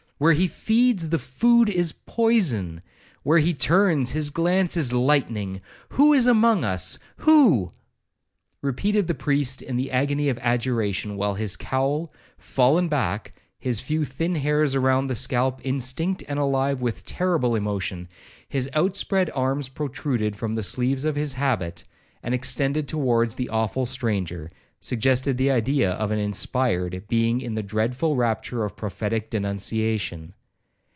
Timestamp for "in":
9.63-9.77, 27.39-27.53